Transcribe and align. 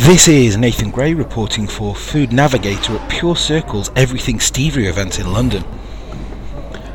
This 0.00 0.28
is 0.28 0.56
Nathan 0.56 0.90
Gray 0.90 1.12
reporting 1.12 1.66
for 1.66 1.94
Food 1.94 2.32
Navigator 2.32 2.96
at 2.96 3.10
Pure 3.10 3.36
Circle's 3.36 3.90
Everything 3.94 4.38
Stevia 4.38 4.88
event 4.88 5.18
in 5.18 5.30
London. 5.30 5.62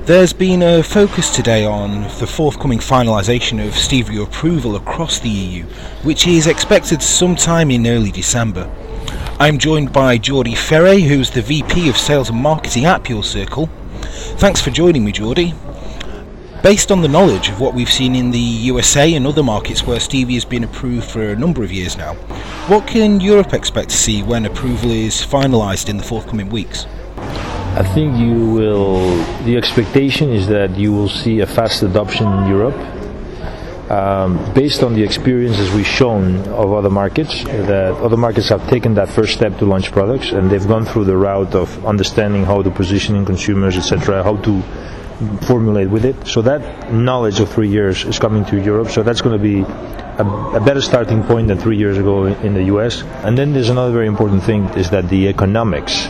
There's 0.05 0.34
been 0.34 0.63
a 0.63 0.81
focus 0.81 1.29
today 1.29 1.68
on 1.68 2.02
the 2.18 2.26
forthcoming 2.26 2.79
finalisation 2.79 3.63
of 3.65 3.76
stevia 3.76 4.23
approval 4.23 4.76
across 4.76 5.20
the 5.20 5.29
EU, 5.29 5.66
which 6.02 6.26
is 6.26 6.48
expected 6.48 7.04
sometime 7.04 7.70
in 7.70 7.86
early 7.86 8.10
December. 8.10 8.68
I'm 9.40 9.60
joined 9.60 9.94
by 9.94 10.18
Jordi 10.18 10.58
Ferre, 10.58 10.98
who's 10.98 11.30
the 11.30 11.44
VP 11.44 11.88
of 11.88 11.98
Sales 11.98 12.32
and 12.32 12.42
Marketing 12.42 12.86
at 12.86 13.04
Pure 13.04 13.24
Circle. 13.24 13.68
Thanks 14.40 14.62
for 14.62 14.72
joining 14.72 15.06
me, 15.06 15.12
Jordi. 15.12 15.54
Based 16.66 16.91
on 16.91 17.02
the 17.02 17.07
knowledge 17.07 17.50
of 17.50 17.59
what 17.59 17.75
we've 17.75 17.91
seen 17.91 18.16
in 18.16 18.31
the 18.31 18.39
USA 18.39 19.13
and 19.13 19.27
other 19.27 19.43
markets 19.43 19.86
where 19.86 20.00
stevia 20.00 20.34
has 20.34 20.45
been 20.45 20.63
approved 20.63 21.07
for 21.07 21.21
a 21.21 21.36
number 21.36 21.63
of 21.63 21.71
years 21.71 21.95
now, 21.95 22.16
what 22.66 22.88
can 22.88 23.20
Europe 23.21 23.53
expect 23.53 23.90
to 23.90 23.95
see 23.95 24.23
when 24.23 24.48
approval 24.48 24.90
is 24.90 25.13
finalised 25.23 25.90
in 25.90 25.98
the 25.98 26.04
forthcoming 26.04 26.49
weeks? 26.49 26.88
I 27.77 27.84
think 27.93 28.17
you 28.17 28.49
will. 28.49 29.16
The 29.43 29.57
expectation 29.57 30.31
is 30.31 30.48
that 30.48 30.76
you 30.76 30.91
will 30.91 31.07
see 31.07 31.41
a 31.41 31.45
fast 31.45 31.84
adoption 31.84 32.26
in 32.34 32.48
Europe, 32.48 33.91
um, 33.91 34.52
based 34.55 34.82
on 34.82 34.95
the 34.95 35.04
experiences 35.04 35.71
we've 35.71 35.85
shown 35.85 36.38
of 36.48 36.73
other 36.73 36.90
markets. 36.90 37.43
That 37.43 37.93
other 38.02 38.18
markets 38.18 38.49
have 38.49 38.68
taken 38.68 38.95
that 38.95 39.09
first 39.09 39.35
step 39.35 39.55
to 39.59 39.66
launch 39.66 39.91
products, 39.91 40.32
and 40.32 40.49
they've 40.49 40.68
gone 40.68 40.85
through 40.85 41.05
the 41.05 41.16
route 41.16 41.54
of 41.54 41.85
understanding 41.85 42.43
how 42.43 42.63
to 42.63 42.71
position 42.71 43.16
in 43.16 43.23
consumers, 43.23 43.77
etc., 43.77 44.23
how 44.23 44.38
to 44.38 44.63
formulate 45.42 45.90
with 45.90 46.05
it. 46.05 46.28
So 46.28 46.42
that 46.44 46.92
knowledge 46.92 47.40
of 47.40 47.50
three 47.50 47.70
years 47.70 48.04
is 48.05 48.20
coming 48.20 48.46
to 48.46 48.62
Europe. 48.62 48.90
So 48.90 49.04
that's 49.04 49.22
going 49.22 49.38
to 49.38 49.44
be 49.44 49.62
a, 49.62 50.26
a, 50.58 50.60
better 50.60 50.82
starting 50.82 51.24
point 51.24 51.48
than 51.48 51.58
three 51.58 51.78
years 51.78 51.98
ago 51.98 52.26
in 52.26 52.54
the 52.54 52.64
US. 52.76 53.04
And 53.24 53.38
then 53.38 53.54
there's 53.54 53.70
another 53.70 53.91
very 53.94 54.07
important 54.07 54.44
thing 54.44 54.66
is 54.76 54.90
that 54.90 55.10
the 55.10 55.27
economics, 55.27 56.04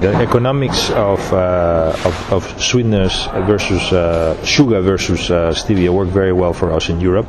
the 0.00 0.14
economics 0.20 0.90
of 0.90 1.20
of, 1.32 2.32
of, 2.32 2.60
sweeteners 2.60 3.26
versus 3.46 3.92
uh, 3.92 4.36
sugar 4.44 4.80
versus 4.80 5.30
uh, 5.30 5.52
stevia 5.52 5.90
work 5.90 6.08
very 6.08 6.32
well 6.32 6.52
for 6.52 6.72
us 6.72 6.88
in 6.90 7.00
Europe. 7.00 7.26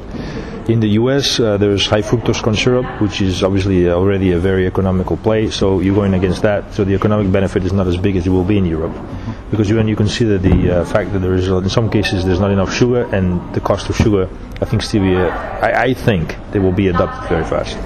In 0.68 0.80
the 0.80 0.88
US, 1.02 1.42
uh, 1.42 1.58
there's 1.58 1.88
high 1.88 2.02
fructose 2.02 2.42
corn 2.42 2.56
syrup, 2.56 3.02
which 3.02 3.22
is 3.22 3.44
obviously 3.44 3.90
already 3.90 4.32
a 4.32 4.40
very 4.40 4.66
economical 4.66 5.18
play. 5.18 5.52
So 5.52 5.82
you're 5.82 5.94
going 5.94 6.14
against 6.14 6.42
that. 6.44 6.74
So 6.74 6.86
the 6.86 6.94
economic 6.94 7.30
benefit 7.34 7.66
is 7.66 7.74
not 7.74 7.86
as 7.86 7.98
big 7.98 8.16
as 8.16 8.26
it 8.26 8.30
will 8.30 8.46
be 8.46 8.58
in 8.58 8.66
Europe, 8.66 8.96
because 9.52 9.74
when 9.74 9.90
you 9.90 9.98
consider 9.98 10.38
the 10.38 10.72
uh, 10.72 10.86
fact 10.86 11.12
that 11.12 11.20
there 11.20 11.34
is, 11.34 11.50
in 11.50 11.70
some 11.70 11.90
cases, 11.90 12.24
there's 12.24 12.40
not 12.40 12.52
enough 12.52 12.74
sugar, 12.74 13.04
and 13.14 13.54
the 13.54 13.60
cost 13.60 13.90
of 13.90 13.98
sugar, 13.98 14.30
I 14.62 14.66
think 14.66 14.82
stevia, 14.82 15.32
I, 15.62 15.84
I 15.84 15.94
think 15.94 16.38
they 16.52 16.60
will 16.60 16.72
be 16.72 16.88
adopted 16.88 17.28
very 17.28 17.44
fast. 17.44 17.78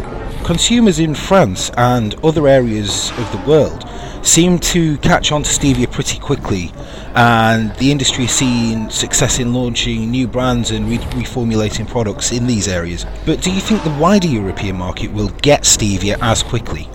Consumers 0.47 0.97
in 0.97 1.13
France 1.13 1.71
and 1.75 2.15
other 2.23 2.47
areas 2.47 3.11
of 3.17 3.29
the 3.33 3.43
world 3.45 3.83
seem 4.25 4.57
to 4.57 4.95
catch 4.99 5.33
on 5.33 5.43
to 5.43 5.49
stevia 5.49 5.91
pretty 5.91 6.17
quickly, 6.19 6.71
and 7.15 7.75
the 7.79 7.91
industry 7.91 8.23
has 8.23 8.33
seen 8.33 8.89
success 8.89 9.39
in 9.39 9.53
launching 9.53 10.09
new 10.09 10.25
brands 10.25 10.71
and 10.71 10.89
re- 10.89 10.99
reformulating 11.19 11.85
products 11.85 12.31
in 12.31 12.47
these 12.47 12.69
areas. 12.69 13.05
But 13.25 13.41
do 13.41 13.51
you 13.51 13.59
think 13.59 13.83
the 13.83 13.93
wider 13.99 14.29
European 14.29 14.77
market 14.77 15.11
will 15.11 15.31
get 15.41 15.63
stevia 15.63 16.17
as 16.21 16.43
quickly? 16.43 16.87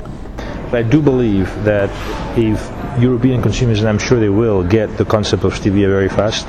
I 0.73 0.83
do 0.83 1.03
believe 1.03 1.49
that 1.65 1.91
if 2.39 2.59
European 2.99 3.43
consumers, 3.43 3.81
and 3.81 3.89
I'm 3.91 3.99
sure 3.99 4.19
they 4.19 4.31
will, 4.31 4.65
get 4.65 4.97
the 4.97 5.05
concept 5.05 5.45
of 5.45 5.53
stevia 5.53 5.89
very 5.89 6.09
fast, 6.09 6.49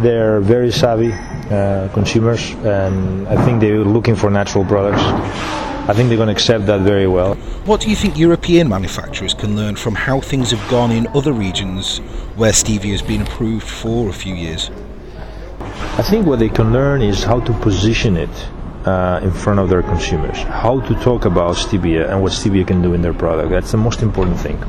they're 0.00 0.40
very 0.40 0.72
savvy 0.72 1.12
uh, 1.12 1.88
consumers, 1.94 2.50
and 2.64 3.28
I 3.28 3.44
think 3.44 3.60
they're 3.60 3.84
looking 3.84 4.16
for 4.16 4.28
natural 4.28 4.64
products 4.64 5.61
I 5.88 5.94
think 5.94 6.08
they're 6.08 6.16
going 6.16 6.28
to 6.28 6.32
accept 6.32 6.66
that 6.66 6.82
very 6.82 7.08
well. 7.08 7.34
What 7.64 7.80
do 7.80 7.90
you 7.90 7.96
think 7.96 8.16
European 8.16 8.68
manufacturers 8.68 9.34
can 9.34 9.56
learn 9.56 9.74
from 9.74 9.96
how 9.96 10.20
things 10.20 10.52
have 10.52 10.70
gone 10.70 10.92
in 10.92 11.08
other 11.08 11.32
regions 11.32 11.98
where 12.36 12.52
stevia 12.52 12.92
has 12.92 13.02
been 13.02 13.22
approved 13.22 13.66
for 13.66 14.08
a 14.08 14.12
few 14.12 14.32
years? 14.32 14.70
I 15.98 16.02
think 16.02 16.24
what 16.24 16.38
they 16.38 16.48
can 16.48 16.72
learn 16.72 17.02
is 17.02 17.24
how 17.24 17.40
to 17.40 17.52
position 17.54 18.16
it 18.16 18.30
uh, 18.86 19.20
in 19.24 19.32
front 19.32 19.58
of 19.58 19.68
their 19.68 19.82
consumers, 19.82 20.38
how 20.44 20.80
to 20.80 20.94
talk 21.02 21.24
about 21.24 21.56
stevia 21.56 22.08
and 22.08 22.22
what 22.22 22.30
stevia 22.30 22.64
can 22.64 22.80
do 22.80 22.94
in 22.94 23.02
their 23.02 23.14
product. 23.14 23.50
That's 23.50 23.72
the 23.72 23.78
most 23.78 24.02
important 24.02 24.38
thing. 24.38 24.62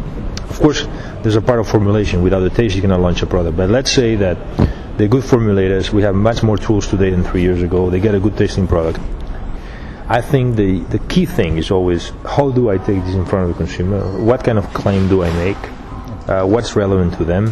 Of 0.50 0.60
course, 0.60 0.88
there's 1.22 1.36
a 1.36 1.42
part 1.42 1.60
of 1.60 1.68
formulation. 1.68 2.24
Without 2.24 2.40
the 2.40 2.50
taste, 2.50 2.76
you 2.76 2.82
cannot 2.82 3.02
launch 3.02 3.22
a 3.22 3.28
product. 3.28 3.56
But 3.56 3.70
let's 3.70 3.92
say 3.92 4.16
that 4.16 4.38
they're 4.98 5.08
good 5.08 5.24
formulators. 5.24 5.94
We 5.94 6.02
have 6.02 6.16
much 6.16 6.42
more 6.42 6.58
tools 6.58 6.88
today 6.88 7.12
than 7.12 7.24
three 7.24 7.44
years 7.44 7.62
ago. 7.62 7.92
They 7.92 8.00
get 8.00 8.16
a 8.16 8.20
good 8.20 8.36
tasting 8.36 8.68
product. 8.68 9.00
I 10.14 10.22
think 10.22 10.58
the, 10.58 10.82
the 10.96 11.00
key 11.00 11.26
thing 11.26 11.58
is 11.58 11.72
always 11.72 12.12
how 12.24 12.52
do 12.52 12.70
I 12.70 12.78
take 12.78 13.04
this 13.04 13.16
in 13.16 13.26
front 13.26 13.50
of 13.50 13.58
the 13.58 13.64
consumer? 13.66 14.00
What 14.24 14.44
kind 14.44 14.60
of 14.60 14.72
claim 14.72 15.10
do 15.10 15.24
I 15.24 15.34
make? 15.38 15.58
Uh, 16.30 16.46
what's 16.46 16.76
relevant 16.76 17.16
to 17.16 17.26
them? 17.26 17.48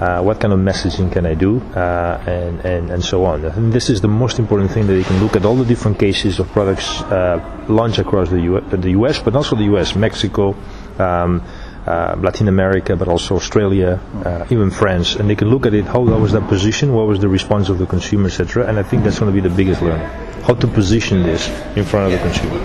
Uh, 0.00 0.22
what 0.22 0.40
kind 0.40 0.54
of 0.54 0.60
messaging 0.60 1.12
can 1.12 1.26
I 1.26 1.34
do? 1.34 1.60
Uh, 1.60 2.24
and, 2.26 2.60
and, 2.64 2.90
and 2.90 3.04
so 3.04 3.26
on. 3.26 3.44
And 3.44 3.70
this 3.70 3.90
is 3.90 4.00
the 4.00 4.08
most 4.08 4.38
important 4.38 4.70
thing 4.70 4.86
that 4.86 4.96
you 4.96 5.04
can 5.04 5.22
look 5.22 5.36
at 5.36 5.44
all 5.44 5.56
the 5.56 5.66
different 5.66 5.98
cases 5.98 6.38
of 6.38 6.48
products 6.52 7.02
uh, 7.02 7.66
launched 7.68 7.98
across 7.98 8.30
the 8.30 8.40
US, 8.52 8.64
the 8.70 8.92
US, 8.92 9.18
but 9.18 9.36
also 9.36 9.54
the 9.54 9.64
US, 9.76 9.94
Mexico, 9.94 10.56
um, 10.98 11.42
uh, 11.90 12.14
Latin 12.20 12.46
America, 12.46 12.94
but 12.94 13.08
also 13.08 13.34
Australia, 13.34 14.00
uh, 14.24 14.46
even 14.50 14.70
France, 14.70 15.16
and 15.16 15.28
they 15.28 15.34
can 15.34 15.48
look 15.48 15.66
at 15.66 15.74
it. 15.74 15.84
How 15.84 16.00
was 16.00 16.32
that 16.32 16.46
position? 16.48 16.94
What 16.94 17.06
was 17.08 17.18
the 17.18 17.28
response 17.28 17.68
of 17.68 17.78
the 17.78 17.86
consumer, 17.86 18.26
etc. 18.26 18.66
And 18.68 18.78
I 18.78 18.84
think 18.84 19.02
that's 19.02 19.18
going 19.18 19.32
to 19.34 19.42
be 19.42 19.46
the 19.46 19.54
biggest 19.54 19.82
learning: 19.82 20.06
how 20.46 20.54
to 20.54 20.66
position 20.68 21.22
this 21.22 21.48
in 21.76 21.84
front 21.84 22.04
of 22.06 22.12
the 22.12 22.20
consumer. 22.26 22.58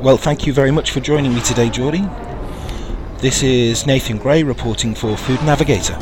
Well, 0.00 0.18
thank 0.18 0.46
you 0.46 0.52
very 0.52 0.70
much 0.70 0.90
for 0.90 1.00
joining 1.00 1.34
me 1.34 1.40
today, 1.40 1.68
Jordi. 1.70 2.04
This 3.20 3.42
is 3.42 3.86
Nathan 3.86 4.18
Gray 4.18 4.42
reporting 4.42 4.94
for 4.94 5.16
Food 5.16 5.42
Navigator. 5.44 5.96